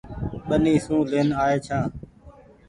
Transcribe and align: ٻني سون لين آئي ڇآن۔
ٻني 0.47 0.73
سون 0.85 1.01
لين 1.11 1.27
آئي 1.43 1.57
ڇآن۔ 1.65 1.85